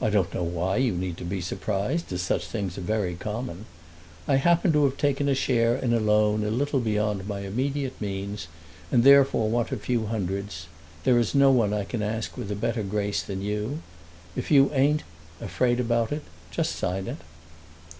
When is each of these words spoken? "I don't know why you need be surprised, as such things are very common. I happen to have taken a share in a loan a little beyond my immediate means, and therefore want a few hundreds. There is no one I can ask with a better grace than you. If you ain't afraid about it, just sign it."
"I 0.00 0.08
don't 0.08 0.32
know 0.32 0.44
why 0.44 0.76
you 0.76 0.92
need 0.94 1.28
be 1.28 1.40
surprised, 1.40 2.12
as 2.12 2.22
such 2.22 2.46
things 2.46 2.78
are 2.78 2.80
very 2.80 3.16
common. 3.16 3.66
I 4.28 4.36
happen 4.36 4.72
to 4.72 4.84
have 4.84 4.96
taken 4.96 5.28
a 5.28 5.34
share 5.34 5.74
in 5.74 5.92
a 5.92 5.98
loan 5.98 6.44
a 6.44 6.48
little 6.48 6.78
beyond 6.78 7.26
my 7.26 7.40
immediate 7.40 8.00
means, 8.00 8.46
and 8.92 9.02
therefore 9.02 9.50
want 9.50 9.72
a 9.72 9.76
few 9.76 10.06
hundreds. 10.06 10.68
There 11.02 11.18
is 11.18 11.34
no 11.34 11.50
one 11.50 11.74
I 11.74 11.82
can 11.82 12.04
ask 12.04 12.36
with 12.36 12.52
a 12.52 12.54
better 12.54 12.84
grace 12.84 13.20
than 13.20 13.42
you. 13.42 13.82
If 14.36 14.52
you 14.52 14.72
ain't 14.72 15.02
afraid 15.40 15.80
about 15.80 16.12
it, 16.12 16.22
just 16.52 16.76
sign 16.76 17.08
it." 17.08 17.18